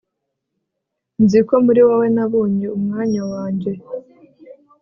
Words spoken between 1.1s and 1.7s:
nzi ko